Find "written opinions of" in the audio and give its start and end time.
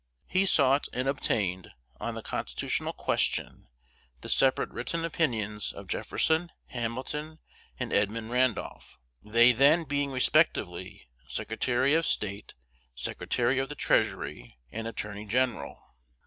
4.71-5.85